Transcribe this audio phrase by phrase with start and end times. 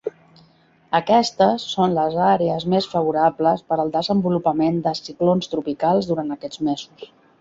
[0.99, 7.07] Aquestes són les àrees més favorables per al desenvolupament de ciclons tropicals durant aquests mesos.